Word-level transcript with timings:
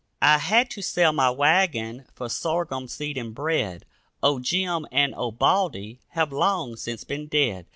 I 0.23 0.39
had 0.39 0.71
to 0.71 0.81
sell 0.81 1.13
my 1.13 1.29
wagon 1.29 2.05
for 2.15 2.27
sorghum 2.27 2.87
seed 2.87 3.19
and 3.19 3.35
bread; 3.35 3.85
Old 4.23 4.41
Jim 4.41 4.87
and 4.91 5.13
old 5.13 5.37
Baldy 5.37 5.99
have 6.13 6.33
long 6.33 6.75
since 6.75 7.03
been 7.03 7.27
dead. 7.27 7.67